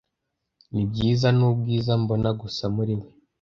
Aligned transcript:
nibyiza 0.73 1.27
nubwiza 1.37 1.91
mbona 2.01 2.29
gusa 2.41 2.63
muri 2.75 2.93
we 2.99 3.07